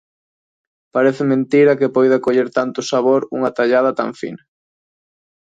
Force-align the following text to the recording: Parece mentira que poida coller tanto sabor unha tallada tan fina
Parece 0.95 1.21
mentira 1.33 1.77
que 1.79 1.93
poida 1.95 2.21
coller 2.25 2.49
tanto 2.57 2.79
sabor 2.91 3.21
unha 3.37 3.51
tallada 3.57 3.91
tan 3.99 4.09
fina 4.19 4.41